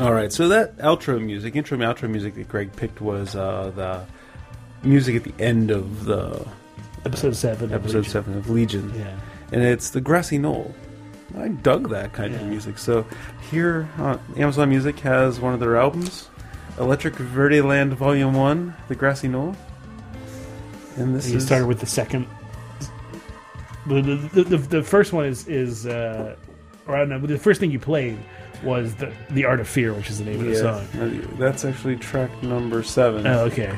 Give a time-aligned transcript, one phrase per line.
[0.00, 3.70] All right, so that outro music, intro and outro music that Greg picked was uh,
[3.76, 4.04] the
[4.86, 6.44] music at the end of the
[7.04, 7.66] Episode seven.
[7.66, 8.10] of episode Legion.
[8.12, 9.16] seven of Legion, Yeah.
[9.52, 10.74] and it's the grassy knoll.
[11.38, 12.78] I dug that kind of music.
[12.78, 13.06] So
[13.50, 16.28] here, uh, Amazon Music has one of their albums,
[16.78, 19.54] Electric Verde Land Volume One, the grassy knoll,
[20.96, 22.26] and this And you is started with the second.
[23.86, 24.00] The,
[24.32, 26.36] the, the, the first one is is uh,
[26.88, 27.18] or I don't know.
[27.18, 28.16] The first thing you played
[28.64, 30.86] was the the Art of Fear, which is the name of the song.
[31.00, 33.26] uh, that's actually track number seven.
[33.26, 33.76] Oh, okay.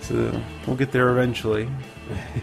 [0.00, 1.68] So we'll get there eventually.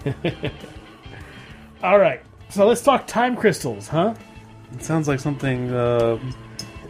[1.83, 2.21] All right.
[2.49, 4.13] So let's talk time crystals, huh?
[4.73, 6.19] It sounds like something uh,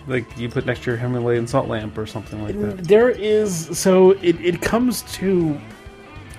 [0.07, 2.83] like you put next to your Himalayan salt lamp or something like that.
[2.85, 5.59] There is so it, it comes to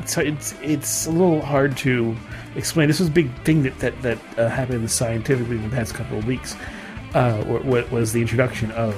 [0.05, 2.17] so it's it's a little hard to
[2.57, 2.89] explain.
[2.89, 6.19] This was a big thing that that that uh, happened scientifically in the past couple
[6.19, 6.57] of weeks.
[7.15, 8.95] Uh, what was the introduction of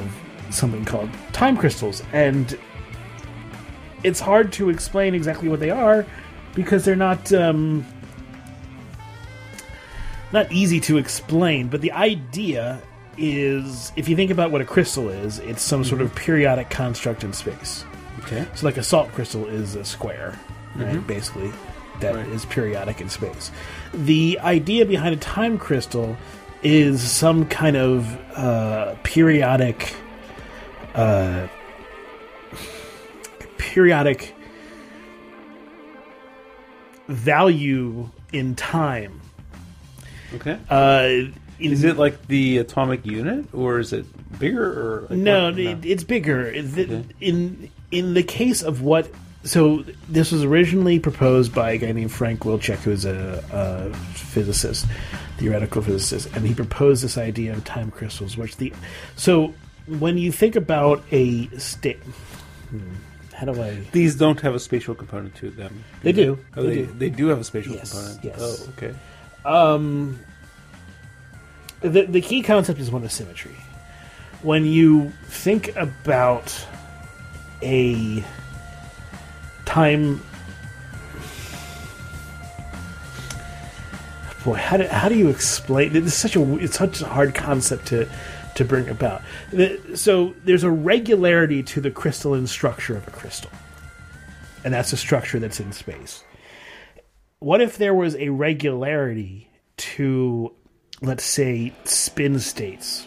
[0.51, 2.57] something called time crystals, and
[4.05, 6.07] it's hard to explain exactly what they are
[6.55, 7.85] because they're not um,
[10.33, 11.69] not easy to explain.
[11.69, 12.81] But the idea
[13.17, 17.25] is, if you think about what a crystal is, it's some sort of periodic construct
[17.25, 17.85] in space.
[18.21, 18.47] Okay.
[18.55, 20.39] So, like a salt crystal is a square,
[20.77, 21.05] right?
[21.07, 21.51] Basically,
[22.01, 22.55] that is Right.
[22.55, 23.51] periodic in space.
[23.93, 26.17] The idea behind a time crystal
[26.65, 29.95] is some kind of uh, periodic,
[30.95, 31.47] uh,
[33.59, 34.35] periodic
[37.09, 39.21] value in time.
[40.35, 40.59] Okay.
[40.69, 44.07] Uh, in- Is it like the atomic unit, or is it
[44.39, 44.65] bigger?
[44.65, 45.59] Or like no, what?
[45.59, 46.47] it, it's bigger.
[46.49, 47.05] Okay.
[47.21, 49.09] In in the case of what,
[49.45, 53.95] so this was originally proposed by a guy named Frank Wilczek, who is a, a
[54.15, 54.87] physicist,
[55.39, 58.37] theoretical physicist, and he proposed this idea of time crystals.
[58.37, 58.73] Which the
[59.17, 59.55] so
[59.87, 61.99] when you think about a state,
[62.71, 62.95] hmm,
[63.35, 63.81] how do I?
[63.93, 65.85] These don't have a spatial component to them.
[66.03, 66.39] They do.
[66.57, 66.93] Oh, They they, do.
[66.99, 68.25] they do have a spatial Yes, component.
[68.25, 68.39] yes.
[68.41, 68.95] Oh, okay.
[69.45, 70.19] Um,
[71.81, 73.55] the the key concept is one of symmetry.
[74.43, 76.67] When you think about
[77.63, 78.23] a
[79.75, 80.23] time,
[84.45, 85.97] boy, how do how do you explain?
[85.97, 88.09] It's such a it's such a hard concept to
[88.55, 89.23] to bring about.
[89.95, 93.51] So there's a regularity to the crystalline structure of a crystal,
[94.65, 96.23] and that's a structure that's in space
[97.45, 100.51] what if there was a regularity to
[101.03, 103.07] let's say spin states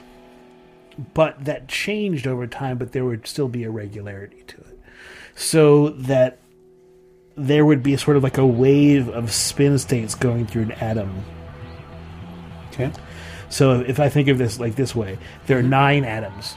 [1.15, 4.79] but that changed over time but there would still be a regularity to it
[5.33, 6.37] so that
[7.37, 11.23] there would be sort of like a wave of spin states going through an atom
[12.73, 12.91] Okay.
[13.49, 15.69] so if I think of this like this way, there are mm-hmm.
[15.69, 16.55] nine atoms,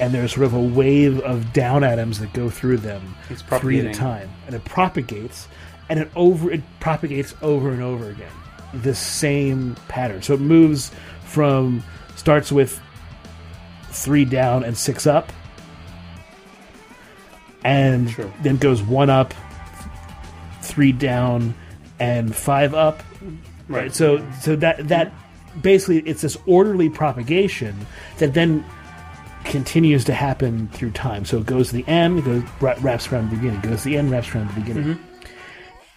[0.00, 3.14] and there's sort of a wave of down atoms that go through them
[3.60, 5.46] three at a time, and it propagates,
[5.88, 8.32] and it over it propagates over and over again,
[8.74, 10.22] the same pattern.
[10.22, 10.90] So it moves
[11.24, 11.84] from
[12.16, 12.80] starts with
[13.90, 15.32] three down and six up,
[17.64, 18.32] and Sure.
[18.42, 19.32] then goes one up,
[20.76, 21.54] three down,
[21.98, 23.02] and five up.
[23.66, 23.94] Right.
[23.94, 25.10] So so that that
[25.62, 27.86] basically it's this orderly propagation
[28.18, 28.62] that then
[29.44, 31.24] continues to happen through time.
[31.24, 33.96] So it goes to the end, it goes wraps around the beginning, goes to the
[33.96, 34.84] end, wraps around the beginning.
[34.84, 35.02] Mm-hmm.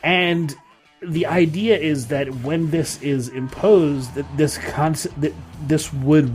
[0.04, 0.56] And
[1.02, 5.34] the idea is that when this is imposed, that this concept that
[5.68, 6.32] this would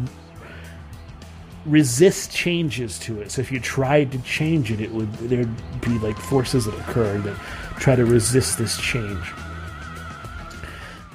[1.67, 3.31] resist changes to it.
[3.31, 7.19] So if you tried to change it, it would there'd be like forces that occur
[7.19, 7.37] that
[7.79, 9.33] try to resist this change.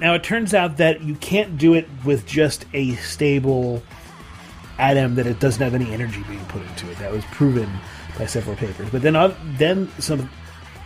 [0.00, 3.82] Now it turns out that you can't do it with just a stable
[4.78, 6.98] atom that it doesn't have any energy being put into it.
[6.98, 7.70] That was proven
[8.18, 8.88] by several papers.
[8.90, 10.30] But then oth- then some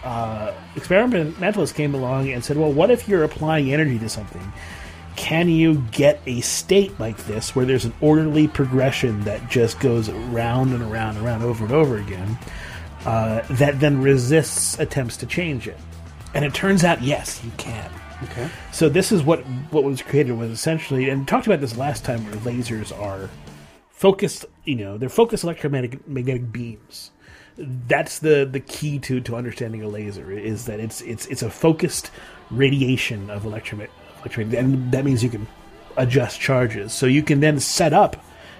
[0.03, 4.53] uh, experimentalists came along and said, well, what if you're applying energy to something?
[5.17, 10.09] Can you get a state like this where there's an orderly progression that just goes
[10.09, 12.39] around and around and around over and over again
[13.05, 15.79] uh, that then resists attempts to change it?
[16.35, 17.91] And it turns out, yes, you can.
[18.25, 18.49] Okay.
[18.73, 19.41] So this is what
[19.71, 23.29] what was created was essentially, and we talked about this last time, where lasers are
[23.91, 24.47] focused.
[24.65, 27.11] You know, they're focused electromagnetic magnetic beams.
[27.57, 31.51] That's the the key to to understanding a laser is that it's it's it's a
[31.51, 32.11] focused
[32.51, 33.45] radiation of
[34.25, 35.47] electromagnetic, electromagnetic and that means you can
[35.97, 36.93] adjust charges.
[36.93, 38.17] So you can then set up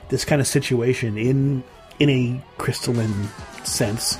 [0.09, 1.65] this kind of situation in
[1.99, 3.29] in a crystalline
[3.65, 4.19] sense.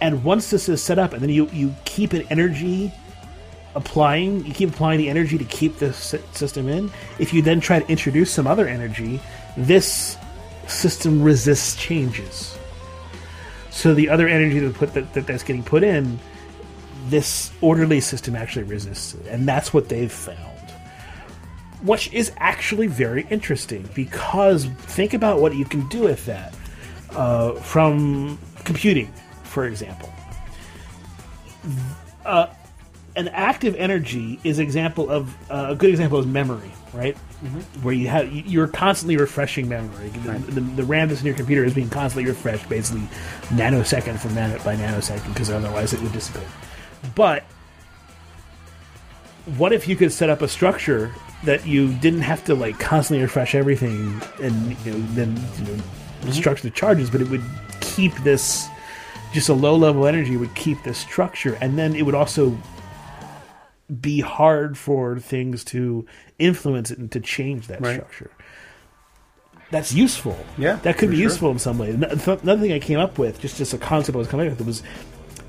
[0.00, 2.92] And once this is set up, and then you you keep an energy
[3.76, 6.90] applying you keep applying the energy to keep this system in
[7.20, 9.20] if you then try to introduce some other energy
[9.56, 10.16] this
[10.66, 12.58] system resists changes.
[13.70, 16.18] So the other energy that, put, that, that that's getting put in,
[17.08, 20.38] this orderly system actually resists it, and that's what they've found.
[21.82, 26.54] Which is actually very interesting because think about what you can do with that
[27.12, 29.12] uh, from computing,
[29.44, 30.12] for example.
[32.24, 32.48] Uh,
[33.16, 37.16] an active energy is example of uh, a good example is memory, right?
[37.42, 37.82] Mm-hmm.
[37.82, 40.08] Where you have you're constantly refreshing memory.
[40.08, 40.46] The, Right.
[40.46, 43.08] the, the RAM that's in your computer is being constantly refreshed, basically
[43.48, 46.46] nanosecond nano by nanosecond, because otherwise it would dissipate.
[47.14, 47.44] But
[49.56, 51.12] what if you could set up a structure
[51.44, 55.72] that you didn't have to like constantly refresh everything and you know then you know
[55.72, 56.30] mm-hmm.
[56.30, 57.42] structure the charges, but it would
[57.80, 58.68] keep this
[59.32, 62.58] just a low level energy would keep this structure, and then it would also
[64.00, 66.06] be hard for things to
[66.38, 67.94] influence it and to change that Right.
[67.94, 68.30] structure.
[69.70, 70.36] That's useful.
[70.58, 71.22] Yeah, that could be sure.
[71.22, 71.90] useful in some way.
[71.90, 74.66] Another thing I came up with, just just a concept I was coming up with,
[74.66, 74.82] was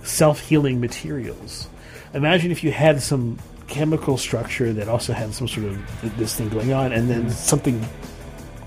[0.04, 1.68] self healing materials.
[2.14, 3.38] Imagine if you had some
[3.68, 7.84] chemical structure that also had some sort of this thing going on, and then something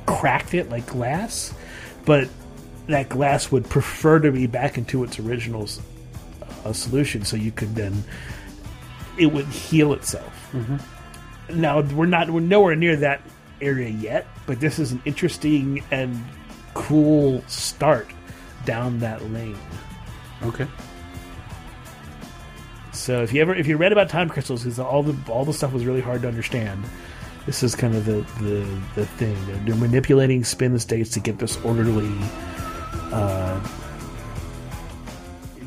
[0.06, 1.52] cracked it like glass,
[2.04, 2.28] but
[2.86, 5.68] that glass would prefer to be back into its original
[6.64, 8.04] uh, solution, so you could then
[9.18, 10.54] it would heal itself.
[11.50, 13.20] Now we're not we're nowhere near that
[13.60, 16.22] area yet, but this is an interesting and
[16.74, 18.08] cool start
[18.64, 19.58] down that lane.
[20.42, 20.66] Okay.
[22.94, 25.52] So if you ever if you read about time crystals, because all the all the
[25.52, 26.84] stuff was really hard to understand,
[27.46, 29.36] this is kind of the the, the thing.
[29.46, 32.12] They're, they're manipulating spin states to get this orderly,
[33.12, 33.60] uh,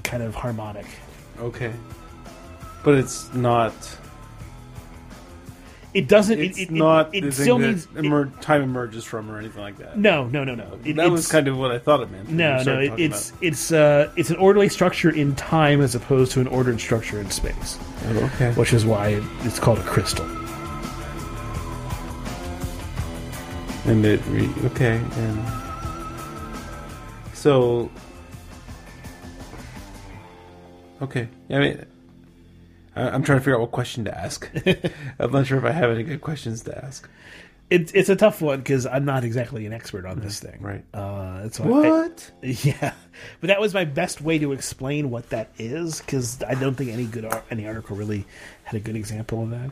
[0.03, 0.85] kind of harmonic.
[1.39, 1.73] Okay.
[2.83, 3.73] But it's not.
[5.93, 6.39] It doesn't.
[6.39, 7.15] It's it, it, not.
[7.15, 7.87] It, it still needs.
[7.97, 9.97] emer- time emerges from or anything like that.
[9.97, 10.79] no, no, no, no.
[10.83, 12.29] It- that was kind of what I thought it meant.
[12.29, 15.95] No, no, started it, talking it's it's uh it's an orderly structure in time as
[15.95, 17.79] opposed to an ordered structure in space.
[18.05, 18.51] Oh, okay.
[18.53, 20.25] which is why it, it's called a crystal.
[23.85, 25.45] And it re- okay, and
[27.33, 27.89] so
[31.01, 31.29] okay.
[31.49, 31.85] I mean,
[32.97, 34.49] I'm trying to figure out what question to ask.
[35.19, 37.09] I'm not sure if I have any good questions to ask.
[37.69, 40.57] It's it's a tough one because I'm not exactly an expert on this thing.
[40.61, 40.85] Right.
[40.93, 41.67] Uh, that's why.
[41.87, 42.31] I- What?
[42.41, 42.93] yeah,
[43.41, 46.91] but that was my best way to explain what that is because I don't think
[46.91, 48.25] any good ar- any article really
[48.63, 49.71] had a good example of that.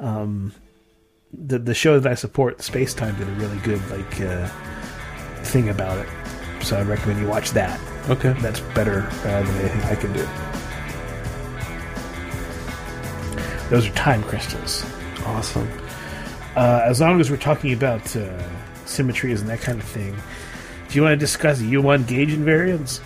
[0.00, 0.52] Um,
[1.32, 4.48] the the show that I support, Space Time, did a really good like uh,
[5.44, 6.08] thing about it.
[6.64, 7.78] So I recommend you watch that.
[8.10, 8.32] Okay.
[8.40, 10.26] That's better uh, than anything I can do.
[13.70, 14.84] Those are time crystals.
[15.26, 15.68] Awesome.
[16.56, 18.42] Uh, as long as we're talking about uh,
[18.86, 20.16] symmetries and that kind of thing,
[20.88, 23.00] do you want to discuss U1 gauge invariance?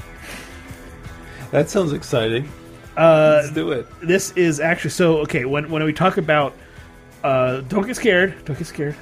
[1.50, 2.48] That sounds exciting.
[2.96, 3.86] Uh, Let's do it.
[4.02, 5.44] this is actually so okay.
[5.44, 6.54] When when we talk about,
[7.24, 8.34] uh, don't get scared.
[8.44, 8.96] Don't get scared,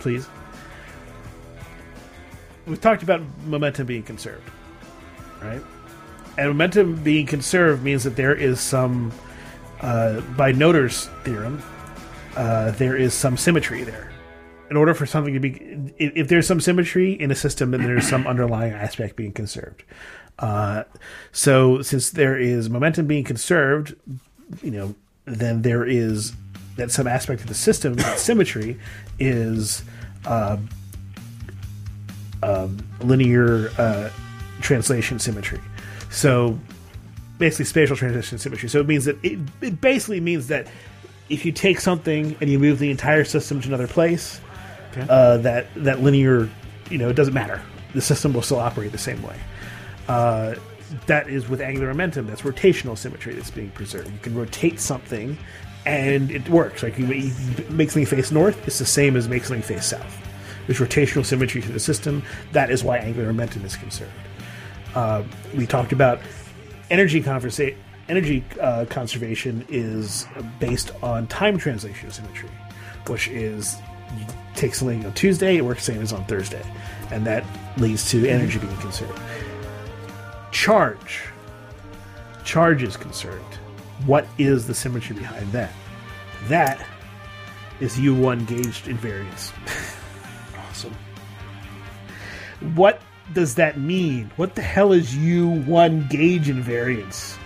[0.00, 0.26] please.
[2.66, 4.48] We've talked about momentum being conserved,
[5.42, 5.60] right?
[6.38, 9.12] And momentum being conserved means that there is some,
[9.82, 11.62] uh, by Noether's theorem,
[12.36, 14.10] uh, there is some symmetry there.
[14.70, 15.50] In order for something to be,
[15.98, 19.84] if, if there's some symmetry in a system, then there's some underlying aspect being conserved.
[20.38, 20.84] Uh,
[21.30, 23.94] so since there is momentum being conserved,
[24.62, 24.94] you know,
[25.26, 26.32] then there is
[26.76, 28.78] that some aspect of the system, that symmetry,
[29.18, 29.82] is
[30.24, 30.56] uh,
[32.42, 34.08] um, linear uh,
[34.60, 35.60] translation symmetry.
[36.10, 36.58] So
[37.42, 38.68] basically, spatial translation symmetry.
[38.68, 40.68] So it means that it, it basically means that
[41.28, 44.40] if you take something and you move the entire system to another place,
[44.92, 45.06] Okay.
[45.10, 46.48] uh, that that linear,
[46.88, 47.60] you know, it doesn't matter.
[47.94, 49.36] The system will still operate the same way.
[50.06, 50.54] Uh,
[51.06, 52.28] that is with angular momentum.
[52.28, 54.12] That's rotational symmetry that's being preserved.
[54.12, 55.36] You can rotate something,
[55.84, 56.82] and it works.
[56.84, 57.32] Like you, you
[57.70, 60.16] make something face north, it's the same as make something face south.
[60.66, 62.22] There's rotational symmetry to the system.
[62.52, 64.12] That is why angular momentum is conserved.
[64.94, 65.24] Uh,
[65.56, 66.20] we talked about
[66.92, 67.74] energy conversa-
[68.08, 70.26] energy uh, conservation is
[70.60, 72.50] based on time translation symmetry,
[73.06, 73.76] which is
[74.18, 76.62] you take something on Tuesday, it works the same as on Thursday,
[77.10, 77.44] and that
[77.78, 79.18] leads to energy being conserved.
[80.52, 81.22] Charge,
[82.44, 83.54] charge is conserved.
[84.04, 85.72] What is the symmetry behind that?
[86.48, 86.86] That
[87.80, 89.50] is U1 gauged invariance.
[90.70, 90.96] Awesome.
[92.74, 94.30] What does that mean?
[94.36, 97.36] What the hell is U1 gauge invariance?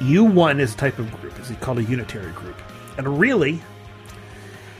[0.00, 1.38] U1 is a type of group.
[1.38, 2.56] It's called a unitary group.
[2.96, 3.60] And really,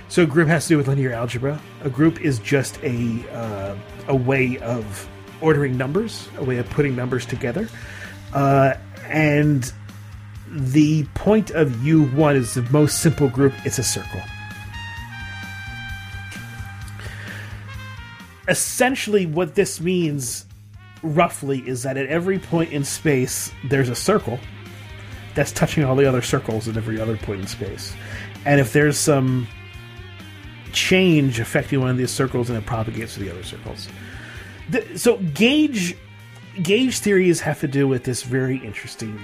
[0.08, 1.60] So a group has to do with linear algebra.
[1.84, 3.76] A group is just a uh,
[4.08, 5.08] a way of
[5.40, 7.68] ordering numbers, a way of putting numbers together,
[8.34, 8.74] uh,
[9.04, 9.72] and
[10.48, 13.52] the point of U1 is the most simple group.
[13.64, 14.20] It's a circle.
[18.50, 20.44] Essentially, what this means
[21.02, 24.38] roughly is that at every point in space, there's a circle
[25.34, 27.94] that's touching all the other circles at every other point in space.
[28.44, 29.46] And if there's some
[30.72, 33.88] change affecting one of these circles, and it propagates to the other circles.
[34.70, 35.96] The, so gauge
[36.62, 39.20] gauge theories have to do with this very interesting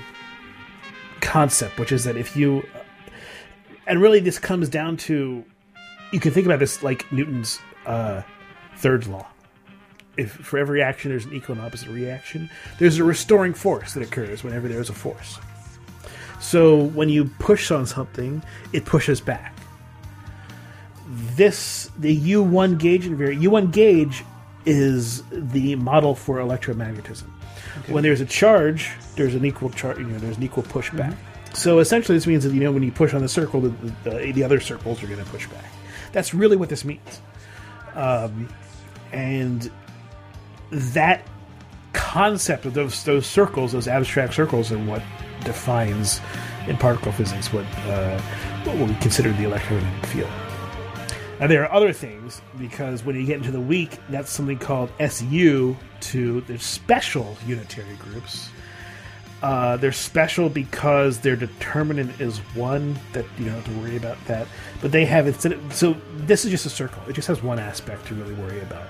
[1.21, 2.67] concept, which is that if you
[3.87, 5.45] and really this comes down to
[6.13, 8.23] you can think about this like Newton's uh,
[8.77, 9.27] third law.
[10.17, 14.03] If for every action there's an equal and opposite reaction, there's a restoring force that
[14.03, 15.39] occurs whenever there's a force.
[16.41, 18.43] So when you push on something,
[18.73, 19.55] it pushes back.
[21.35, 24.25] This the U1 gauge invariant U1 gauge
[24.65, 27.29] is the model for electromagnetism.
[27.89, 29.99] When there's a charge, there's an equal charge.
[29.99, 31.17] You know, there's an equal pushback.
[31.55, 34.33] So essentially, this means that you know when you push on the circle, the, the,
[34.33, 35.65] the other circles are going to push back.
[36.13, 37.21] That's really what this means.
[37.95, 38.49] Um,
[39.17, 39.71] and
[40.71, 41.27] that
[41.93, 45.03] concept of those those circles, those abstract circles, and what
[45.45, 46.21] defines
[46.69, 48.21] in particle physics what uh,
[48.65, 50.31] what we consider the electromagnetic field.
[51.41, 54.91] Now there are other things because when you get into the weak, that's something called
[54.99, 55.77] SU.
[56.01, 58.51] To the special unitary groups.
[59.47, 64.19] Uh, they're special because their determinant is one that you don't have to worry about
[64.27, 64.49] that.
[64.83, 65.53] But they have instead.
[65.53, 67.01] Of, so this is just a circle.
[67.09, 68.89] It just has one aspect to really worry about.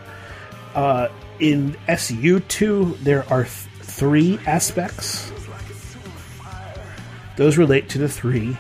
[0.75, 1.09] Uh,
[1.41, 5.31] in SU two, there are th- three aspects.
[7.37, 8.57] Those relate to the three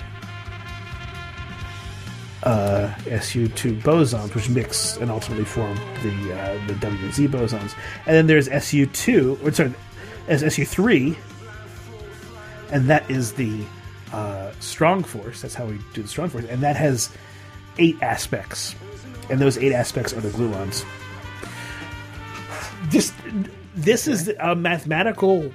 [2.42, 7.74] uh, SU2 bosons, which mix and ultimately form the uh, the W and Z bosons.
[8.04, 9.72] And then there's SU2, or sorry,
[10.28, 11.16] as SU3,
[12.70, 13.64] and that is the
[14.12, 15.42] uh, strong force.
[15.42, 17.11] That's how we do the strong force, and that has
[17.78, 18.75] eight aspects,
[19.30, 20.85] and those eight aspects are the gluons.
[22.90, 23.12] This
[23.75, 25.52] this is a mathematical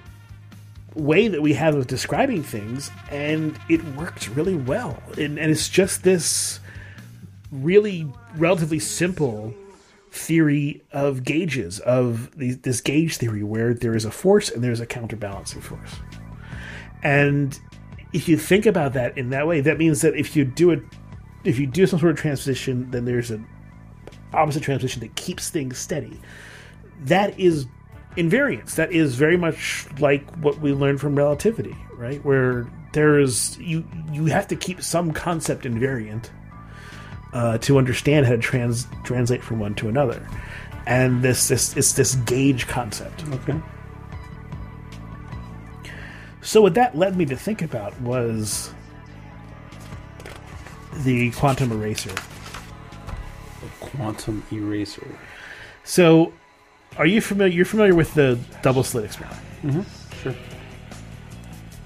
[0.95, 5.01] way that we have of describing things, and it works really well.
[5.17, 6.59] And, and it's just this
[7.51, 9.53] really relatively simple
[10.11, 14.81] theory of gauges of the, this gauge theory where there is a force and there's
[14.81, 15.95] a counterbalancing force
[17.03, 17.59] and
[18.13, 20.81] if you think about that in that way that means that if you do it
[21.43, 23.45] if you do some sort of transition then there's an
[24.33, 26.19] opposite transition that keeps things steady
[26.99, 27.67] that is
[28.17, 33.83] invariance that is very much like what we learned from relativity right where there's you
[34.11, 36.29] you have to keep some concept invariant
[37.33, 40.27] uh, to understand how to trans translate from one to another,
[40.85, 43.23] and this this it's this gauge concept.
[43.29, 43.59] Okay.
[46.41, 48.73] So what that led me to think about was
[51.03, 52.13] the quantum eraser.
[53.79, 55.07] Quantum eraser.
[55.83, 56.33] So,
[56.97, 57.53] are you familiar?
[57.53, 59.41] You're familiar with the double slit experiment.
[59.63, 60.21] Mm-hmm.
[60.21, 60.35] Sure.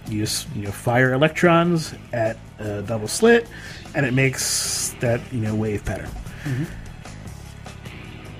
[0.07, 3.47] You just you know fire electrons at a double slit,
[3.93, 6.09] and it makes that you know wave pattern.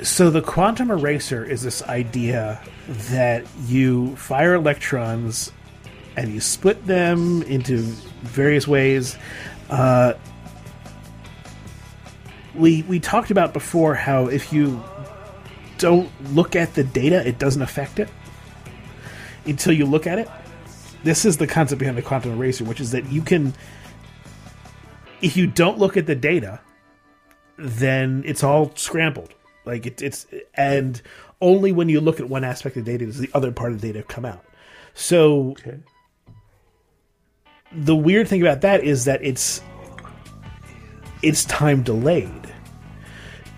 [0.02, 2.62] So the quantum eraser is this idea
[3.10, 5.52] that you fire electrons
[6.18, 7.78] and you split them into
[8.24, 9.18] various ways.
[9.70, 10.14] Uh,
[12.54, 14.82] we we talked about before how if you
[15.78, 18.10] don't look at the data, it doesn't affect it
[19.46, 20.30] until you look at it.
[21.04, 23.54] This is the concept behind the quantum eraser, which is that you can
[25.22, 26.60] if you don't look at the data,
[27.58, 29.34] then it's all scrambled.
[29.66, 31.02] Like it, it's and
[31.42, 33.92] only when you look at one aspect of data does the other part of the
[33.92, 34.46] data come out.
[34.94, 35.80] So Okay.
[37.76, 39.62] The weird thing about that is that it's
[41.22, 42.54] it's time delayed.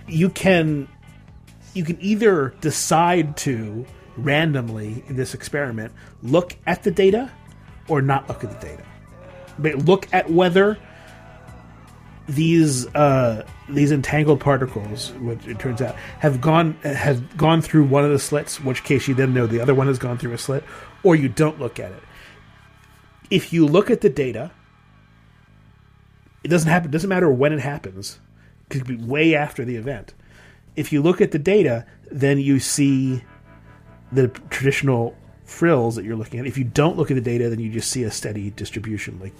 [0.07, 0.87] You can
[1.73, 5.93] you can either decide to randomly in this experiment
[6.23, 7.31] look at the data
[7.87, 8.83] or not look at the data.
[9.59, 10.77] But look at whether
[12.27, 18.03] these uh, these entangled particles, which it turns out have gone have gone through one
[18.03, 20.37] of the slits, which case you then know the other one has gone through a
[20.37, 20.63] slit,
[21.03, 22.03] or you don't look at it.
[23.29, 24.51] If you look at the data,
[26.43, 26.89] it doesn't happen.
[26.89, 28.19] It doesn't matter when it happens.
[28.65, 30.13] It could be way after the event.
[30.75, 33.23] If you look at the data, then you see
[34.11, 36.45] the traditional frills that you're looking at.
[36.45, 39.19] If you don't look at the data, then you just see a steady distribution.
[39.19, 39.33] Like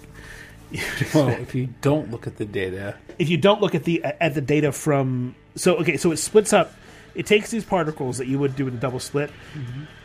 [1.14, 4.34] Well, if you don't look at the data, if you don't look at the at
[4.34, 6.72] the data from so okay so it splits up
[7.18, 9.30] it takes these particles that you would do with a double slit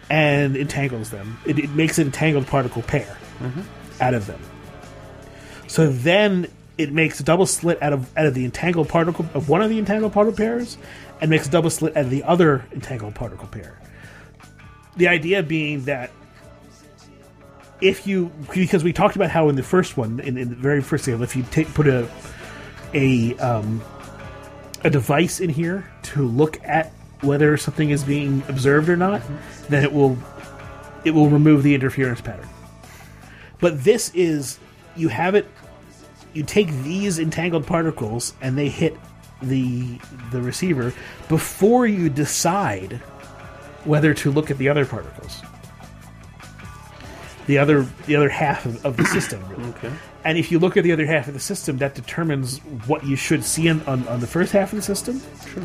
[0.09, 1.37] and entangles them.
[1.45, 3.15] It, it makes an entangled particle pair
[4.01, 4.41] out of them.
[5.67, 9.47] So then it makes a double slit out of out of the entangled particle of
[9.47, 10.75] one of the entangled particle pairs
[11.21, 13.79] and makes a double slit out of the other entangled particle pair.
[14.97, 16.09] The idea being that
[17.79, 20.81] if you because we talked about how in the first one in, in the very
[20.81, 22.09] first example if you take put a
[22.95, 23.83] a um,
[24.83, 26.91] a device in here to look at
[27.23, 29.21] whether something is being observed or not,
[29.69, 30.17] then it will
[31.05, 32.47] it will remove the interference pattern.
[33.59, 34.59] But this is
[34.95, 35.47] you have it
[36.33, 38.97] you take these entangled particles and they hit
[39.41, 39.99] the
[40.31, 40.93] the receiver
[41.29, 42.93] before you decide
[43.85, 45.41] whether to look at the other particles.
[47.47, 49.69] The other the other half of, of the system really.
[49.77, 49.91] okay.
[50.25, 53.17] And if you look at the other half of the system, that determines what you
[53.17, 55.21] should see on, on, on the first half of the system.
[55.53, 55.63] Sure.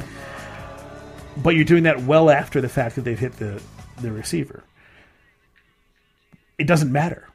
[1.42, 3.62] But you're doing that well after the fact that they've hit the,
[4.00, 4.64] the receiver.
[6.58, 7.28] It doesn't matter.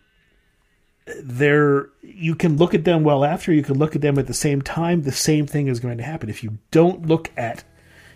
[1.22, 3.53] There, you can look at them well after.
[3.53, 5.03] You can look at them at the same time.
[5.03, 7.63] The same thing is going to happen if you don't look at,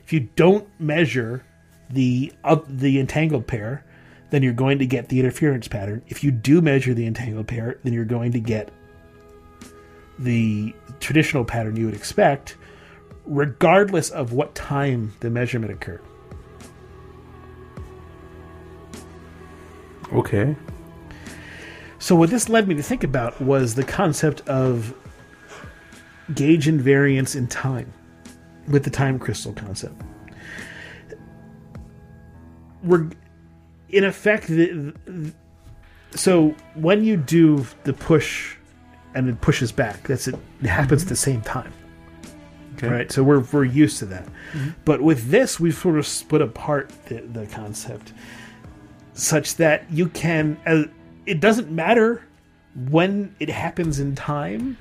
[0.03, 1.44] if you don't measure
[1.89, 3.86] the uh, the entangled pair,
[4.29, 6.01] then you're going to get the interference pattern.
[6.08, 8.72] If you do measure the entangled pair, then you're going to get
[10.20, 12.58] the traditional pattern you would expect,
[13.28, 16.02] regardless of what time the measurement occurred.
[20.14, 20.56] Okay.
[22.00, 24.94] So, what this led me to think about was the concept of
[26.34, 27.92] gauge invariance in time
[28.68, 30.00] with the time crystal concept.
[32.84, 33.10] We're,
[33.90, 35.34] in effect, the, the-
[36.12, 38.56] so when you do the push
[39.14, 41.74] and it pushes back, that's it, it happens at the same time.
[42.78, 42.88] Okay.
[42.88, 43.12] right?
[43.12, 44.28] So we're we're used to that.
[44.86, 48.13] But with this, we've sort of split apart the, the concept
[49.13, 50.58] such that you can.
[50.66, 50.84] Uh,
[51.26, 52.24] it doesn't matter
[52.90, 54.78] when it happens in time.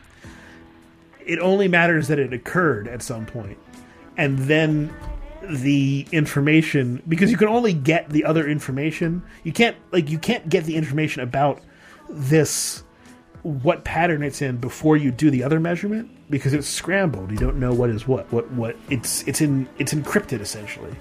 [1.25, 3.59] It only matters that it occurred at some point,
[4.17, 4.95] and then
[5.43, 9.23] the information because you can only get the other information.
[9.43, 11.63] You can't like you can't get the information about
[12.09, 12.85] this
[13.47, 17.31] what pattern it's in before you do the other measurement because it's scrambled.
[17.31, 18.31] You don't know what is what.
[18.33, 20.93] What what it's it's in it's encrypted essentially.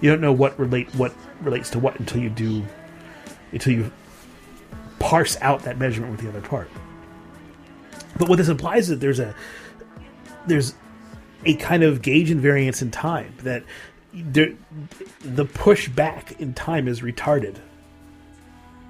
[0.00, 2.64] You don't know what relate what relates to what until you do
[3.52, 3.92] until you
[4.98, 6.68] parse out that measurement with the other part.
[8.18, 9.32] But what this implies is that there's a
[10.46, 10.74] there's
[11.44, 13.62] a kind of gauge invariance in time that
[14.12, 14.54] there,
[15.20, 17.58] the push back in time is retarded.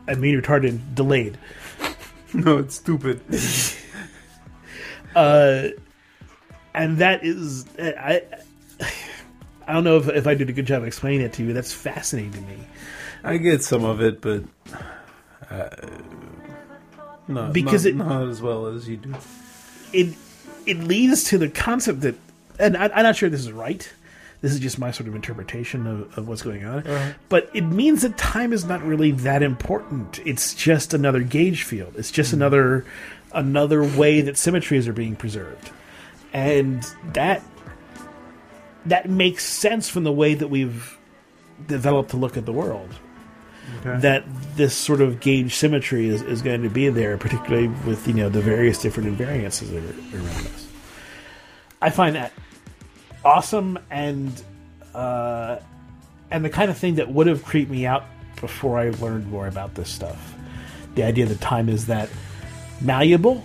[0.08, 1.38] I mean retarded, delayed.
[2.44, 3.20] No, it's stupid.
[5.14, 5.68] uh,
[6.74, 8.22] and that is I.
[9.66, 11.52] I don't know if, if I did a good job explaining it to you.
[11.52, 12.56] That's fascinating to me
[13.22, 14.42] I get some of it, but
[15.48, 15.68] uh,
[17.28, 19.14] not, Because not, it- not as well as you do.
[19.92, 20.14] it
[20.66, 22.16] it leads to the concept that,
[22.58, 23.88] and I, I'm not sure this is right.
[24.42, 26.84] This is just my sort of interpretation of, of what's going on.
[26.84, 27.12] Uh-huh.
[27.28, 30.20] But it means that time is not really that important.
[30.26, 31.94] It's just another gauge field.
[31.96, 32.42] It's just mm-hmm.
[32.42, 32.84] another
[33.32, 35.70] another way that symmetries are being preserved,
[36.32, 37.42] and that
[38.84, 40.98] that makes sense from the way that we've
[41.68, 42.90] developed to look at the world.
[43.80, 44.00] Okay.
[44.00, 44.24] That
[44.56, 48.28] this sort of gauge symmetry is, is going to be there, particularly with you know
[48.28, 50.68] the various different invariances that are around us.
[51.80, 52.32] I find that
[53.24, 54.42] awesome and
[54.94, 55.58] uh,
[56.30, 58.04] and the kind of thing that would have creeped me out
[58.40, 60.34] before I learned more about this stuff.
[60.94, 62.10] The idea that time is that
[62.80, 63.44] malleable,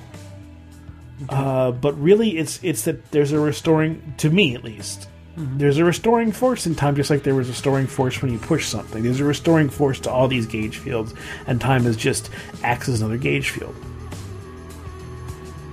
[1.29, 5.07] uh, but really it's it's that there's a restoring to me at least.
[5.39, 8.39] There's a restoring force in time, just like there was a restoring force when you
[8.39, 9.03] push something.
[9.03, 11.13] There's a restoring force to all these gauge fields,
[11.45, 12.31] and time is just
[12.63, 13.75] acts as another gauge field.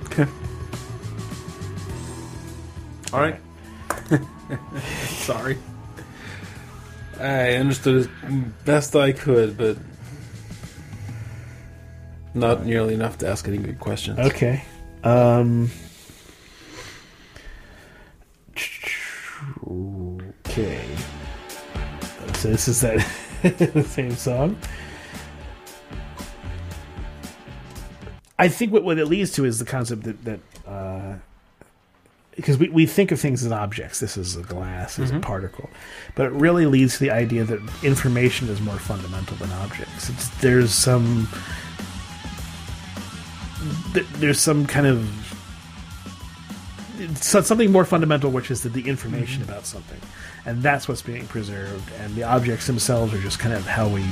[0.05, 0.27] Okay.
[3.11, 3.39] All right.
[5.07, 5.57] Sorry.
[7.19, 8.31] I understood as
[8.65, 9.77] best I could, but
[12.33, 14.19] not nearly enough to ask any good questions.
[14.19, 14.63] Okay.
[15.03, 15.71] Um.
[20.47, 20.85] Okay.
[22.35, 24.57] So this is that same song.
[28.37, 31.15] I think what, what it leads to is the concept that that uh,
[32.35, 33.99] because we, we think of things as objects.
[33.99, 35.21] This is a glass, is a mm-hmm.
[35.21, 35.69] particle,
[36.15, 40.09] but it really leads to the idea that information is more fundamental than objects.
[40.09, 41.27] It's, there's some
[44.17, 45.25] there's some kind of
[47.15, 49.51] so- something more fundamental, which is that the information mm-hmm.
[49.51, 49.99] about something,
[50.45, 54.05] and that's what's being preserved, and the objects themselves are just kind of how we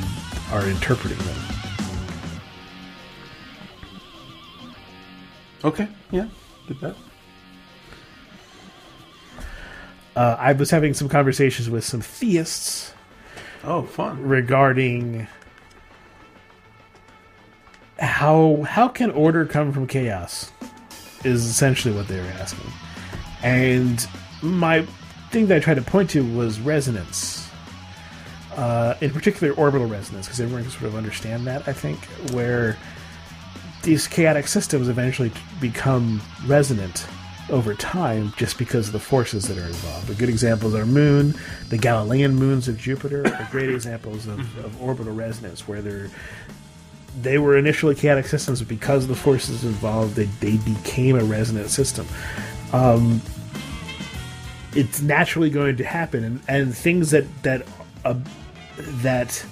[0.51, 1.37] are interpreting them.
[5.65, 6.27] Okay, yeah,
[6.67, 6.95] get that.
[10.15, 12.93] Uh, I was having some conversations with some theists
[13.63, 14.21] Oh, fun.
[14.21, 15.27] regarding
[17.99, 20.51] how how can order come from chaos
[21.23, 22.69] is essentially what they were asking.
[23.43, 24.05] And
[24.41, 24.85] my
[25.31, 27.49] thing that i tried to point to was resonance.
[28.55, 31.97] Uh, in particular orbital resonance because everyone can sort of understand that i think
[32.33, 32.77] where
[33.81, 37.07] these chaotic systems eventually become resonant
[37.49, 40.07] over time just because of the forces that are involved.
[40.07, 41.35] The good examples are Moon,
[41.69, 46.09] the Galilean moons of Jupiter are great examples of, of orbital resonance where they're
[47.21, 51.23] they were initially chaotic systems, but because of the forces involved, they, they became a
[51.23, 52.07] resonant system.
[52.71, 53.21] Um,
[54.75, 57.67] it's naturally going to happen, and, and things that that
[58.03, 58.15] uh,
[58.77, 59.45] that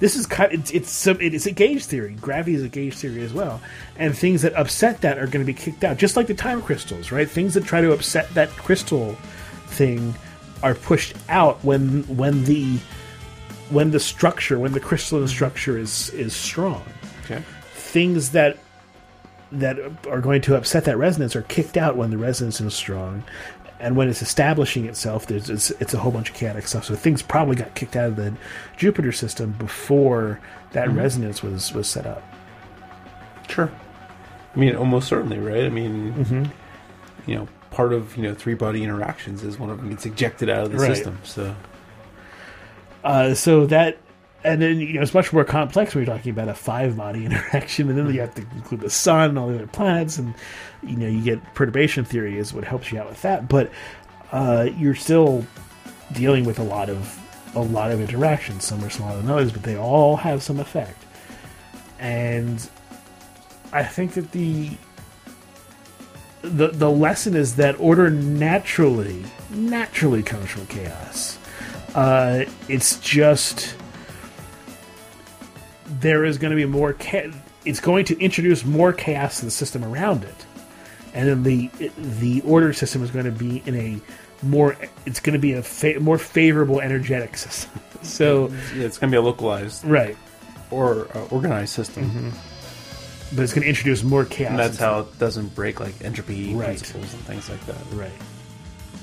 [0.00, 2.14] this is kind it's it's some it's a gauge theory.
[2.20, 3.60] Gravity is a gauge theory as well,
[3.96, 6.62] and things that upset that are going to be kicked out, just like the time
[6.62, 7.28] crystals, right?
[7.28, 9.14] Things that try to upset that crystal
[9.66, 10.14] thing
[10.62, 12.78] are pushed out when when the
[13.70, 15.34] when the structure when the crystalline mm-hmm.
[15.34, 16.84] structure is is strong.
[17.24, 17.42] Okay.
[17.72, 18.58] Things that
[19.50, 23.24] that are going to upset that resonance are kicked out when the resonance is strong.
[23.80, 26.84] And when it's establishing itself, there's it's, it's a whole bunch of chaotic stuff.
[26.84, 28.34] So things probably got kicked out of the
[28.76, 30.40] Jupiter system before
[30.72, 32.22] that resonance was was set up.
[33.48, 33.70] Sure.
[34.54, 35.64] I mean, almost certainly, right?
[35.64, 36.50] I mean,
[37.26, 40.48] you know, part of you know three body interactions is one of them gets ejected
[40.50, 40.96] out of the Right.
[40.96, 41.18] system.
[41.22, 41.54] So
[43.04, 43.96] Uh, so that,
[44.44, 47.24] and then you know, it's much more complex when you're talking about a five body
[47.26, 50.34] interaction, and then you have to include the sun and all the other planets, and
[50.82, 53.48] you know, you get perturbation theory is what helps you out with that.
[53.48, 53.70] But
[54.32, 55.44] uh, you're still
[56.12, 57.18] dealing with a lot of
[57.54, 58.64] a lot of interactions.
[58.64, 61.04] Some are smaller than others, but they all have some effect.
[61.98, 62.68] And
[63.72, 64.70] I think that the
[66.42, 71.38] the the lesson is that order naturally naturally comes from chaos.
[71.94, 73.74] Uh, it's just
[75.88, 76.92] there is going to be more.
[76.92, 77.30] Cha-
[77.64, 80.46] it's going to introduce more chaos to the system around it,
[81.14, 84.00] and then the the order system is going to be in a
[84.46, 84.76] more.
[85.06, 87.80] It's going to be a fa- more favorable energetic system.
[88.00, 88.46] So
[88.76, 90.16] yeah, it's going to be a localized right,
[90.70, 92.32] or uh, organized system,
[93.34, 94.50] but it's going to introduce more chaos.
[94.50, 96.66] and that's how it doesn't break like entropy Right.
[96.78, 97.76] principles and things like that.
[97.92, 98.12] Right.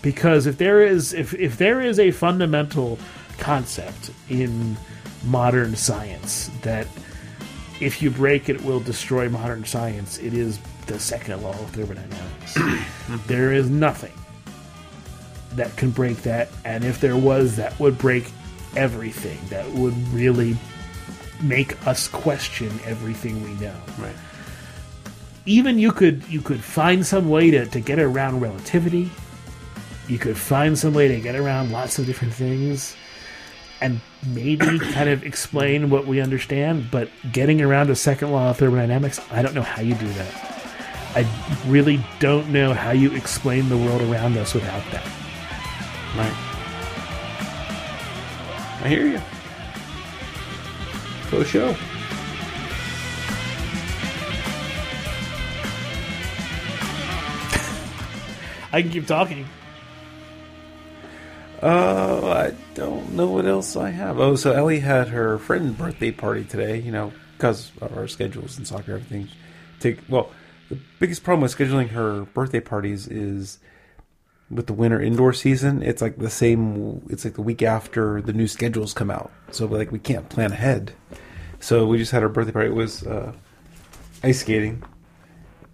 [0.01, 2.97] Because if there is if if there is a fundamental
[3.37, 4.77] concept in
[5.25, 6.87] modern science that
[7.81, 12.57] if you break it will destroy modern science, it is the second law of thermodynamics.
[13.27, 14.13] there is nothing
[15.53, 18.31] that can break that, and if there was, that would break
[18.75, 19.39] everything.
[19.49, 20.57] That would really
[21.41, 24.15] make us question everything we know Right.
[25.45, 29.11] even you could you could find some way to, to get around relativity
[30.07, 32.95] you could find some way to get around lots of different things
[33.81, 38.57] and maybe kind of explain what we understand but getting around the second law of
[38.57, 40.33] thermodynamics i don't know how you do that
[41.15, 41.25] i
[41.67, 45.05] really don't know how you explain the world around us without that
[46.15, 46.31] Right.
[48.83, 49.19] I hear you.
[51.29, 51.75] For show.
[58.71, 59.45] i can keep talking
[61.61, 64.19] Uh, I don't know what else I have.
[64.19, 66.79] Oh, so Ellie had her friend birthday party today.
[66.79, 69.29] You know, because of our schedules and soccer, everything.
[69.79, 70.31] Take well,
[70.69, 73.59] the biggest problem with scheduling her birthday parties is
[74.49, 75.81] with the winter indoor season.
[75.81, 77.05] It's like the same.
[77.09, 80.51] It's like the week after the new schedules come out, so like we can't plan
[80.51, 80.93] ahead.
[81.59, 82.69] So we just had our birthday party.
[82.69, 83.33] It was uh,
[84.23, 84.83] ice skating,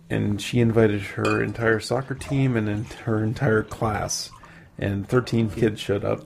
[0.09, 4.29] and she invited her entire soccer team and her entire class,
[4.77, 6.21] and 13 kids showed up.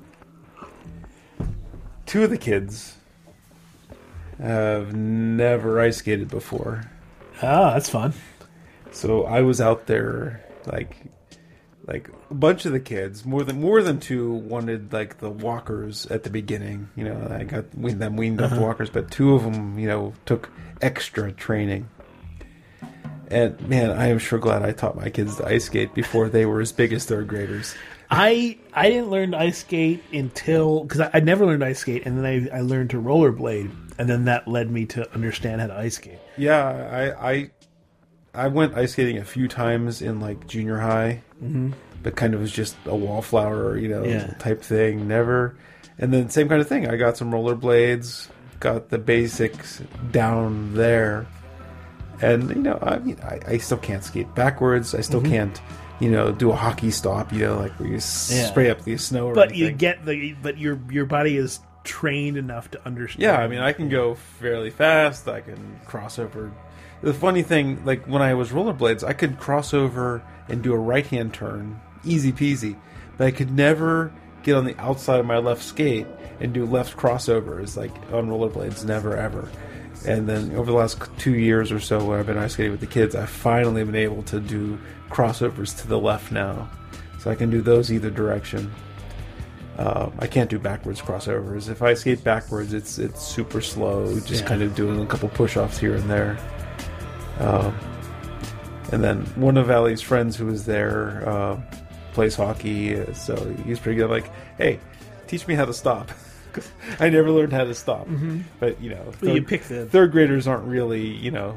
[2.06, 2.98] Two of the kids
[4.40, 6.92] have never ice skated before,
[7.42, 8.14] Ah, that's fun
[8.96, 10.96] so I was out there like
[11.86, 16.08] like a bunch of the kids, more than more than two, wanted like the walkers
[16.08, 16.90] at the beginning.
[16.96, 19.88] You know, I got weaned them weaned off the walkers, but two of them, you
[19.88, 20.50] know, took
[20.82, 21.90] extra training.
[23.30, 26.46] And man, I am sure glad I taught my kids to ice skate before they
[26.46, 27.76] were as big as third graders.
[28.10, 31.80] I I didn't learn to ice skate until because I, I never learned to ice
[31.80, 35.62] skate, and then I, I learned to rollerblade, and then that led me to understand
[35.62, 36.20] how to ice skate.
[36.38, 37.52] Yeah, I I
[38.34, 41.72] I went ice skating a few times in like junior high, mm-hmm.
[42.04, 44.28] but kind of was just a wallflower, you know, Yeah.
[44.40, 45.08] type thing.
[45.08, 45.58] Never.
[45.98, 46.88] And then same kind of thing.
[46.90, 48.28] I got some rollerblades,
[48.60, 51.26] got the basics down there,
[52.22, 54.94] and you know, I mean, I, I still can't skate backwards.
[54.94, 55.60] I still can't,
[56.00, 57.32] you know, do a hockey stop.
[57.32, 59.28] You know, like where you spray up the snow.
[59.28, 63.24] Or But you get the but your your body is trained enough to understand.
[63.24, 65.28] Yeah, I mean, I can go fairly fast.
[65.28, 66.52] I can cross over.
[67.02, 70.78] The funny thing, like when I was rollerblades, I could cross over and do a
[70.78, 72.78] right hand turn, easy peasy.
[73.18, 74.12] But I could never
[74.44, 76.08] get on the outside of my left skate
[76.40, 79.50] and do left crossovers, like on rollerblades, never ever.
[80.08, 82.80] And then over the last two years or so, when I've been ice skating with
[82.82, 84.78] the kids, I've finally been able to do
[85.10, 86.70] crossovers to the left now,
[87.20, 88.72] so I can do those either direction.
[89.78, 91.70] Uh, I can't do backwards crossovers.
[91.70, 94.14] If I skate backwards, it's it's super slow.
[94.20, 94.48] Just Yeah.
[94.48, 96.38] kind of doing a couple push offs here and there.
[97.40, 97.76] Um,
[98.92, 101.60] and then one of Ali's friends who was there uh,
[102.14, 104.06] plays hockey, so he's pretty good.
[104.06, 104.80] I'm Like, hey,
[105.28, 106.12] teach me how to stop.
[107.00, 108.08] I never learned how to stop.
[108.60, 111.56] But you know, Well, you third- pick the third graders aren't really you know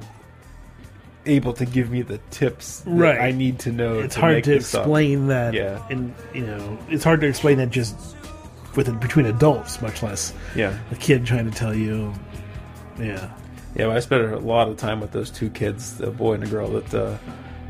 [1.27, 3.19] able to give me the tips Right.
[3.21, 3.99] I need to know.
[3.99, 5.83] it's to hard to explain that Yeah.
[5.91, 7.95] and you know it's hard to explain that just
[8.77, 10.79] with between adults much less Yeah.
[10.91, 12.15] a kid trying to tell you
[12.99, 13.29] yeah
[13.77, 16.45] Yeah, well, I spent a lot of time with those two kids, a boy and
[16.45, 17.19] a girl that uh,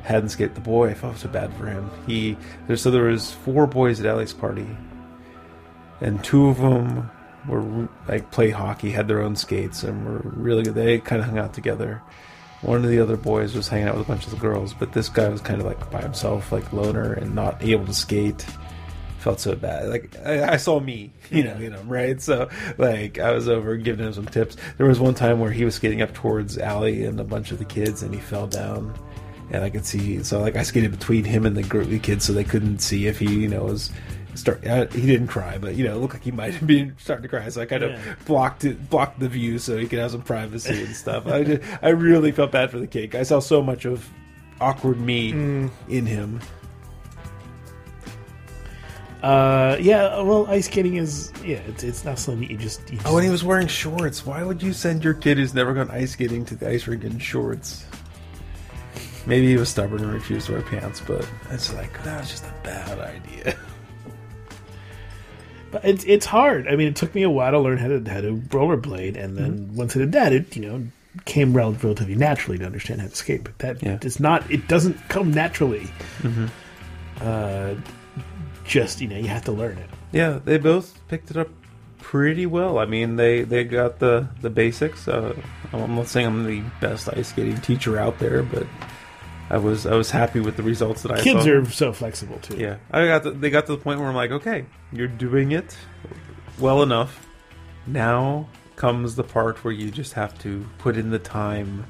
[0.05, 0.55] hadn't skated.
[0.55, 1.91] The boy, I felt so bad for him.
[2.07, 2.37] He
[2.67, 4.67] there, so there was four boys at Ellie's party,
[6.01, 7.11] and two of them
[7.49, 10.75] were like play hockey, had their own skates, and were really good.
[10.75, 12.03] They kind of hung out together.
[12.63, 14.93] One of the other boys was hanging out with a bunch of the girls, but
[14.93, 18.45] this guy was kind of like by himself, like loner, and not able to skate.
[19.19, 19.89] Felt so bad.
[19.89, 22.21] Like I, I saw me, you know, you know, right?
[22.21, 24.57] So like I was over giving him some tips.
[24.77, 27.59] There was one time where he was skating up towards Allie and a bunch of
[27.59, 28.93] the kids, and he fell down,
[29.51, 30.23] and I could see.
[30.23, 33.07] So like I skated between him and the group of kids, so they couldn't see
[33.07, 33.91] if he, you know, was
[34.38, 34.66] start.
[34.66, 37.22] Uh, he didn't cry, but you know, it looked like he might have been starting
[37.22, 37.48] to cry.
[37.48, 40.85] So I kind of blocked it, blocked the view so he could have some privacy
[40.85, 41.27] and stuff.
[41.27, 43.14] I just, I really felt bad for the kid.
[43.14, 44.09] I saw so much of
[44.61, 46.40] awkward me in him.
[49.22, 52.96] uh yeah well ice skating is yeah it's, it's not something that you just, you
[52.98, 54.24] just Oh, and he was wearing shorts.
[54.24, 57.03] Why would you send your kid who's never gone ice skating to the ice rink
[57.03, 57.85] in shorts?
[59.27, 62.44] Maybe he was stubborn and refused to wear pants, but it's like that was just
[62.44, 63.59] a bad idea.
[65.71, 66.67] But it's it's hard.
[66.69, 69.37] I mean, it took me a while to learn how to how to rollerblade, and
[69.37, 69.77] then Mm-hmm.
[69.77, 70.83] once I did that, it you know
[71.25, 73.45] came rel- relatively naturally to understand how to skate.
[73.45, 73.97] But that Yeah.
[73.99, 74.23] Mm-hmm.
[74.23, 74.51] not.
[74.51, 75.89] It doesn't come naturally.
[77.21, 77.75] Uh,
[78.65, 79.91] just you know, you have to learn it.
[80.13, 81.49] Yeah, they both picked it up
[81.99, 82.79] pretty well.
[82.79, 85.09] I mean, they they got the the basics.
[85.09, 85.35] Uh,
[85.73, 88.67] I'm not saying I'm the best ice skating teacher out there, but
[89.51, 91.51] I was I was happy with the results that I Kids saw.
[91.51, 92.57] are so flexible too.
[92.57, 95.53] Yeah, I got to, they got to the point where I'm like, okay, you're doing
[95.53, 95.77] it
[96.59, 97.27] well enough.
[97.87, 101.87] Now comes the part where you just have to put in the time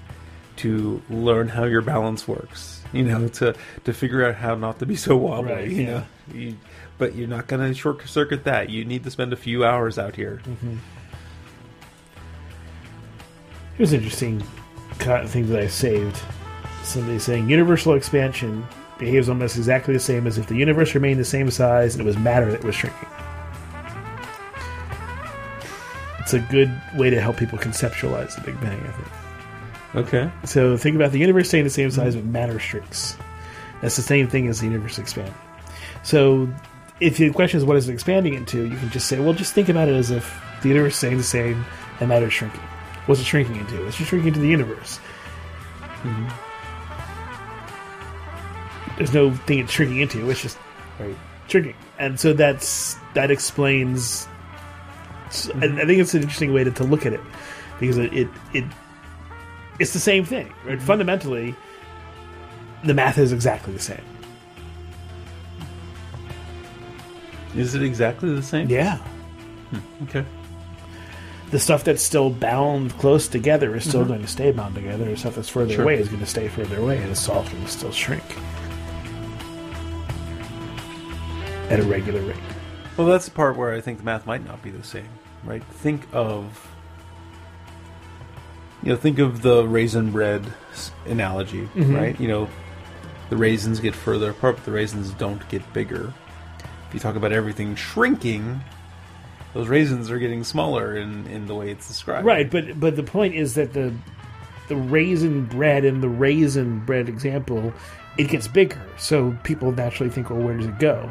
[0.57, 2.83] to learn how your balance works.
[2.93, 5.53] You know, to to figure out how not to be so wobbly.
[5.53, 5.91] Right, you yeah.
[5.91, 6.57] know, you,
[6.97, 8.71] but you're not going to short circuit that.
[8.71, 10.41] You need to spend a few hours out here.
[10.45, 10.77] Mm-hmm.
[13.77, 14.43] Here's an interesting
[14.99, 16.21] thing that I saved.
[16.89, 18.67] Somebody saying universal expansion
[18.99, 22.07] behaves almost exactly the same as if the universe remained the same size and it
[22.07, 23.09] was matter that was shrinking.
[26.19, 29.09] It's a good way to help people conceptualize the Big Bang, I think.
[29.97, 30.33] Okay.
[30.45, 32.25] So think about the universe staying the same size, mm-hmm.
[32.25, 33.19] but matter shrinks.
[33.83, 35.35] That's the same thing as the universe expanding.
[36.03, 36.49] So
[37.01, 39.53] if the question is what is it expanding into, you can just say, well, just
[39.53, 41.67] think about it as if the universe is staying the same
[42.01, 42.63] and matter is shrinking.
[43.05, 43.87] What's it shrinking into?
[43.87, 44.99] It's just shrinking into the universe.
[46.03, 46.48] Mm-hmm.
[48.97, 50.29] There's no thing it's shrinking into.
[50.31, 50.59] It's just
[50.99, 51.17] Right.
[51.49, 54.27] shrinking, and so that's that explains.
[54.27, 55.77] I, I mm-hmm.
[55.87, 57.21] think it's an interesting way to, to look at it
[57.79, 58.65] because it it, it
[59.79, 60.81] it's the same thing, right?
[60.81, 61.55] Fundamentally,
[62.85, 64.03] the math is exactly the same.
[67.57, 68.69] Is it exactly the same?
[68.69, 70.25] Yeah, hmm, Okay.
[71.51, 74.11] the stuff that's still bound close together is still mm-hmm.
[74.11, 75.05] going to stay bound together.
[75.05, 75.83] The stuff that's further Sure.
[75.85, 78.25] away is going to stay further away, and it's all going to still shrink
[81.69, 82.37] at a regular rate.
[82.97, 85.09] Well, that's the part where I think the math might not be the same,
[85.45, 85.63] right?
[85.65, 86.69] Think of,
[88.83, 90.45] you know, think of the raisin bread
[91.07, 91.95] analogy, mm-hmm.
[91.95, 92.21] right?
[92.21, 92.49] You know,
[93.31, 96.13] the raisins get further apart, but the raisins don't get bigger.
[96.89, 98.61] If you talk about everything shrinking,
[99.55, 102.27] those raisins are getting smaller in, in the way it's described.
[102.27, 103.95] Right, but but the point is that the
[104.69, 107.73] the raisin bread in the raisin bread example,
[108.17, 108.81] it gets bigger.
[108.97, 111.11] So people naturally think, well, where does it go?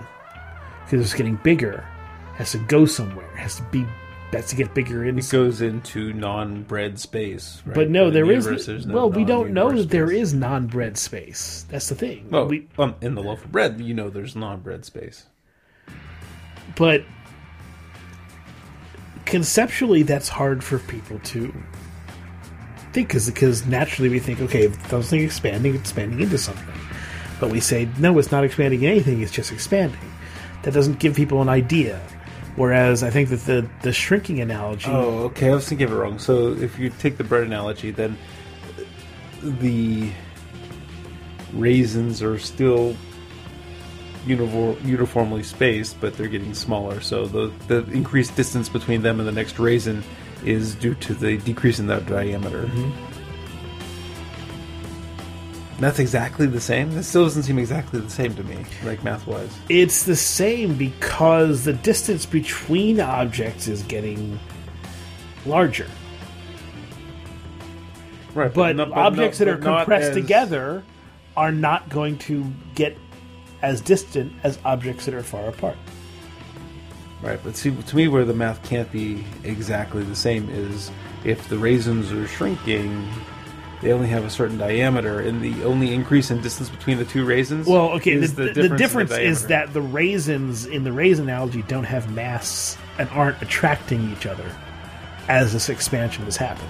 [0.88, 1.86] Because it's getting bigger.
[2.34, 3.30] It has to go somewhere.
[3.34, 3.86] It has to be
[4.32, 5.18] has to get bigger in.
[5.18, 7.62] It goes into non-bread space.
[7.66, 7.76] Right?
[7.76, 8.86] But no, there the is.
[8.86, 10.20] no well, we don't know that there space.
[10.20, 11.66] is non-bread space.
[11.70, 12.30] That's the thing.
[12.30, 15.26] Well, we, um, in the loaf of bread, you know, there's non-bread space.
[16.76, 17.04] but
[19.26, 21.54] conceptually, that's hard for people to
[22.94, 26.74] think because naturally we think, okay, if something expanding, expanding into something.
[27.40, 30.00] But we say, no, it's not expanding anything; it's just expanding.
[30.64, 32.00] That doesn't give people an idea.
[32.56, 35.52] Whereas I think that the the shrinking analogy, Oh, okay.
[35.52, 36.18] I was thinking of it wrong.
[36.18, 38.18] So if you take the bread analogy, then
[39.44, 40.10] the
[41.54, 42.96] raisins are still
[44.26, 47.00] unifor- uniformly spaced, but they're getting smaller.
[47.00, 50.04] So the the increased distance between them and the next raisin
[50.44, 52.64] is due to the decrease in that diameter.
[52.64, 53.07] Mm-hmm.
[55.80, 56.92] That's exactly the same.
[56.92, 59.56] This still doesn't seem exactly the same to me, like math wise.
[59.70, 64.40] it's the same because the distance between objects is getting
[65.46, 65.88] larger.
[68.34, 70.84] Right, but not- objects not- that are but not compressed as- together
[71.36, 72.98] are not going to get
[73.62, 75.76] as distant as objects that are far apart.
[77.22, 80.92] Right, but see, to me, where the math can't be exactly the same is
[81.24, 83.08] if the raisins are shrinking,
[83.82, 87.26] they only have a certain diameter, and the only increase in distance between the two
[87.26, 87.68] raisins.
[87.68, 91.26] Well, okay, is the, the, difference, in difference is that the raisins in the raisin
[91.26, 94.50] analogy don't have mass and aren't attracting each other
[95.28, 96.70] as this expansion is happening.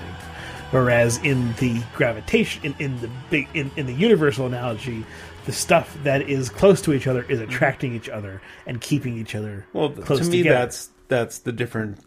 [0.72, 5.06] Whereas in the gravitation, in, in the big, in, in the universal analogy,
[5.46, 9.34] the stuff that is close to each other is attracting each other and keeping each
[9.34, 10.60] other well, close to me, together.
[10.60, 12.00] that's that's the different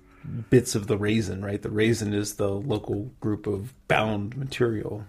[0.50, 1.60] bits of the raisin, right?
[1.60, 5.04] The raisin is the local group of bound material.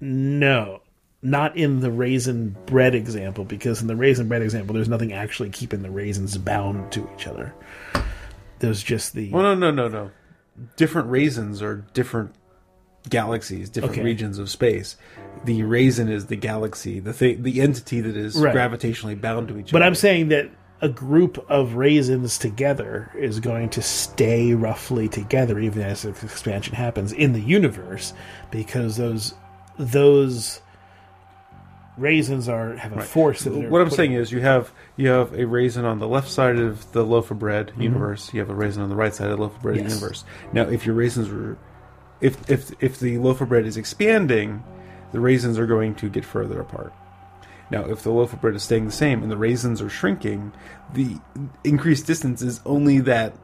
[0.00, 0.80] No,
[1.22, 5.50] not in the raisin bread example, because in the raisin bread example, there's nothing actually
[5.50, 7.54] keeping the raisins bound to each other.
[8.60, 10.10] There's just the Well, no, no, no, no.
[10.76, 12.34] Different raisins are different
[13.08, 14.02] galaxies, different Okay.
[14.04, 14.96] regions of space.
[15.44, 18.54] The raisin is the galaxy, the thing, the entity that is Right.
[18.54, 19.80] gravitationally bound to each But other.
[19.80, 20.50] But I'm saying that
[20.82, 27.12] a group of raisins together is going to stay roughly together even as expansion happens
[27.12, 28.12] in the universe
[28.50, 29.34] because those
[29.78, 30.60] those
[31.98, 35.32] raisins are have a force that what I'm putting- saying is, you have you have
[35.34, 38.32] a raisin on the left side of the loaf of bread universe.
[38.32, 39.84] You have a raisin on the right side of the loaf of bread Mm-hmm.
[39.86, 39.94] Yes.
[39.96, 40.24] universe.
[40.52, 41.58] Now, if your raisins were,
[42.20, 44.62] if if if the loaf of bread is expanding,
[45.12, 46.92] the raisins are going to get further apart.
[47.70, 50.52] Now, if the loaf of bread is staying the same and the raisins are shrinking,
[50.92, 51.16] the
[51.62, 53.36] increased distance is only that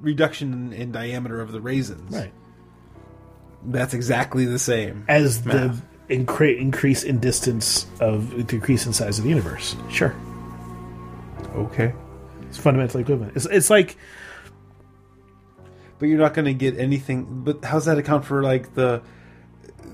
[0.00, 2.14] reduction in, in diameter of the raisins.
[2.14, 2.32] right
[3.64, 5.04] That's exactly the same.
[5.08, 5.82] as Math.
[6.08, 9.76] the incre- increase in distance of decrease in size of the universe.
[9.90, 10.14] Sure.
[11.54, 11.92] Okay.
[12.48, 13.36] It's fundamentally equivalent.
[13.36, 13.96] It's, it's like
[15.98, 17.42] But you're not going to get anything.
[17.44, 19.02] But how's that account for like the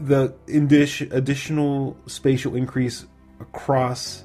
[0.00, 3.07] the additional spatial increase
[3.42, 4.24] across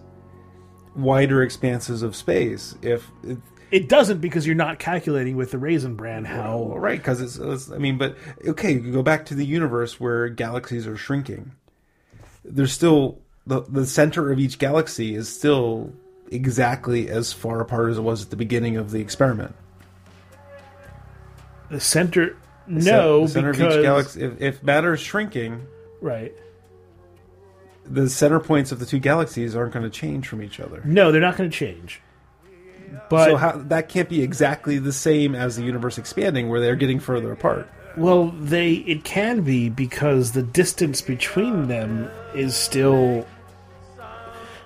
[0.96, 2.76] wider expanses of space?
[2.82, 3.38] If it,
[3.70, 7.38] it doesn't because you're not calculating with the raisin brand how well, right, because it's,
[7.38, 7.72] it's.
[7.72, 11.52] I mean, but okay, you can go back to the universe where galaxies are shrinking.
[12.46, 15.92] There's still the the center of each galaxy is still
[16.32, 19.56] exactly as far apart as it was at the beginning of the experiment.
[21.70, 22.38] the center.
[22.68, 24.22] No, the center because of each galaxy.
[24.24, 25.66] If, if matter is shrinking,
[26.02, 26.34] right.
[27.90, 30.82] The center points of the two galaxies aren't going to change from each other.
[30.86, 32.02] No, they're not going to change.
[33.10, 36.76] But so how, that can't be exactly the same as the universe expanding, where they're
[36.76, 37.70] getting further apart.
[37.98, 43.28] well, they it can be because the distance between them is still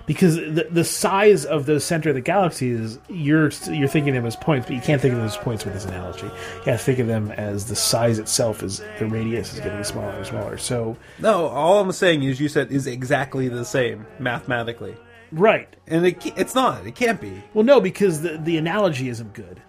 [0.06, 4.22] because the the size of the center of the galaxy is you're you're thinking of
[4.22, 6.26] them as points, but you can't think of them as points with this analogy.
[6.26, 9.84] You have to think of them as the size itself is the radius is getting
[9.84, 10.58] smaller and smaller.
[10.58, 14.96] So No, all I'm saying is you said is exactly the same mathematically,
[15.30, 15.74] right.
[15.86, 16.86] and it, it's not.
[16.86, 17.42] It can't be.
[17.54, 19.62] Well, no, because the the analogy isn't good.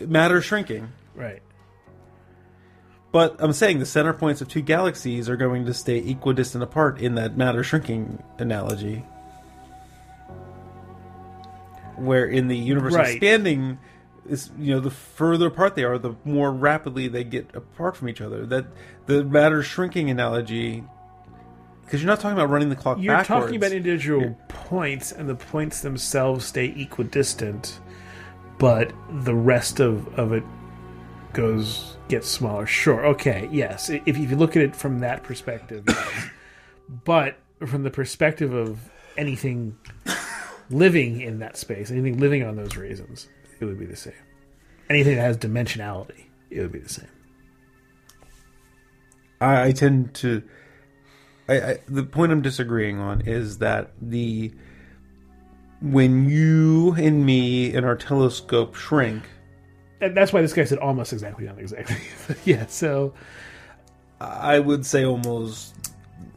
[0.00, 1.40] Matter shrinking, Right.
[3.12, 7.00] but I'm saying the center points of two galaxies are going to stay equidistant apart
[7.00, 9.04] in that matter shrinking analogy.
[11.96, 13.10] Where in the universe Right.
[13.16, 13.78] expanding,
[14.28, 18.08] is you know the further apart they are, the more rapidly they get apart from
[18.08, 18.44] each other.
[18.46, 18.66] That
[19.06, 20.84] the matter shrinking analogy,
[21.84, 22.98] because you're not talking about running the clock.
[23.00, 23.28] You're backwards.
[23.44, 27.80] talking about individual You're- points, and the points themselves stay equidistant,
[28.58, 28.92] but
[29.22, 30.42] the rest of, of it
[31.32, 32.66] goes gets smaller.
[32.66, 33.88] Sure, okay, yes.
[33.90, 36.26] If, if you look at it from that perspective, yes.
[37.04, 37.36] but
[37.66, 38.78] from the perspective of
[39.16, 39.76] anything
[40.70, 43.28] living in that space, anything living on those raisins,
[43.60, 44.12] it would be the same.
[44.88, 47.08] Anything that has dimensionality, it would be the same.
[49.40, 50.42] I, I tend to.
[51.48, 54.52] I, I the point I'm disagreeing on is that the
[55.80, 59.24] when you and me and our telescope shrink,
[60.00, 61.96] And that's why this guy said almost exactly, not exactly.
[62.44, 63.14] yeah, so
[64.20, 65.74] I would say almost.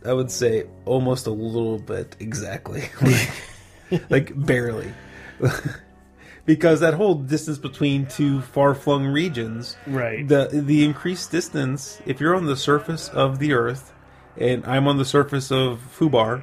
[0.05, 3.29] I would say almost a little bit exactly, like,
[4.09, 4.91] like barely,
[6.45, 10.27] because that whole distance between two far flung regions, Right.
[10.27, 13.93] The the increased distance, if you're on the surface of the Earth,
[14.37, 16.41] and I'm on the surface of Fubar,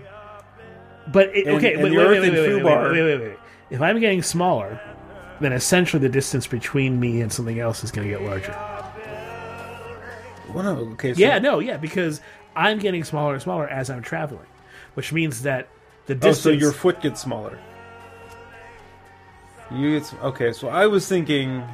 [1.13, 3.19] But it, And- okay, and wait, the wait, Earth wait, wait, and Fubar- wait, wait,
[3.21, 3.39] wait, wait.
[3.71, 4.81] If I'm getting smaller,
[5.41, 8.57] then essentially the distance between me and something else is going to get larger.
[10.55, 11.13] Well, no, okay.
[11.15, 12.21] So, Yeah, no, yeah, because
[12.55, 14.47] I'm getting smaller and smaller as I'm traveling,
[14.95, 15.69] which means that
[16.07, 17.59] the Oh, so your foot gets smaller.
[19.71, 20.53] You get okay.
[20.53, 21.65] So I was thinking.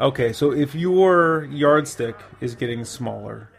[0.00, 3.50] Okay, so if your yardstick is getting smaller,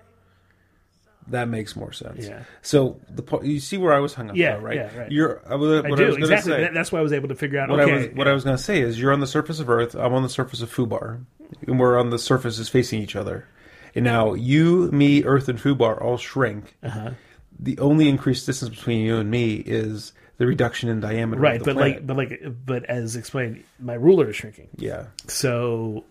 [1.27, 2.25] that makes more sense.
[2.25, 2.43] Yeah.
[2.63, 4.75] So the you see where I was hung up, Yeah, though, right?
[4.75, 5.11] yeah, right.
[5.11, 5.41] You're.
[5.47, 6.53] I was, I what do I was exactly.
[6.53, 7.69] Say, That's why I was able to figure out.
[7.69, 9.59] what okay, I was what I was going to say is you're on the surface
[9.59, 9.93] of Earth.
[9.93, 11.23] I'm on the surface of Fubar,
[11.67, 13.47] and we're on the surfaces facing each other.
[13.95, 16.75] And now you, me, Earth, and Fubar all shrink.
[16.81, 17.11] Uh-huh.
[17.59, 21.41] The only increased distance between you and me is the reduction in diameter.
[21.41, 22.07] right, of the but planet.
[22.07, 24.67] like, but like, but as explained, my ruler is shrinking.
[24.77, 25.05] yeah.
[25.27, 26.03] So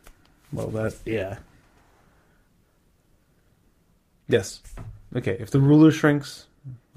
[0.53, 1.39] Well, that yeah,
[4.29, 4.63] yes.
[5.15, 6.47] Okay, if the ruler shrinks,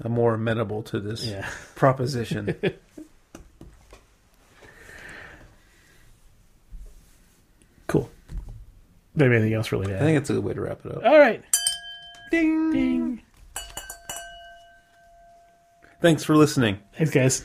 [0.00, 1.48] I'm more amenable to this yeah.
[1.74, 2.54] proposition.
[7.86, 8.10] Cool.
[9.16, 10.84] Do you have anything else really to I think it's a good way to wrap
[10.84, 11.04] it up.
[11.04, 11.42] All right.
[12.30, 12.72] Ding.
[12.72, 13.22] Ding.
[16.00, 16.80] Thanks for listening.
[16.94, 17.44] Thanks, guys.